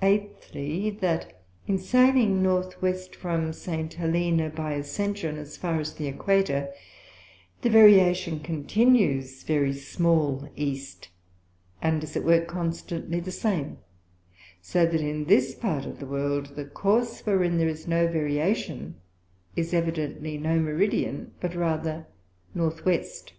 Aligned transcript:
Eighthly, 0.00 0.88
That 0.90 1.42
in 1.66 1.76
Sailing 1.76 2.44
North 2.44 2.80
West 2.80 3.16
from 3.16 3.52
St. 3.52 3.92
Helena 3.94 4.48
by 4.50 4.74
Ascension, 4.74 5.36
as 5.36 5.56
far 5.56 5.80
as 5.80 5.94
the 5.94 6.06
Equator, 6.06 6.70
the 7.62 7.68
Variation 7.68 8.38
continues 8.38 9.42
very 9.42 9.72
small 9.72 10.48
East, 10.54 11.08
and 11.82 12.04
as 12.04 12.14
it 12.14 12.22
were 12.22 12.44
constantly 12.44 13.18
the 13.18 13.32
same: 13.32 13.78
So 14.60 14.86
that 14.86 15.00
in 15.00 15.24
this 15.24 15.56
part 15.56 15.86
of 15.86 15.98
the 15.98 16.06
World 16.06 16.54
the 16.54 16.64
Course, 16.64 17.22
wherein 17.26 17.58
there 17.58 17.66
is 17.68 17.88
no 17.88 18.06
Variation, 18.06 18.94
is 19.56 19.74
evidently 19.74 20.38
no 20.38 20.60
Meridian, 20.60 21.32
but 21.40 21.56
rather 21.56 22.06
North 22.54 22.84
West. 22.84 23.32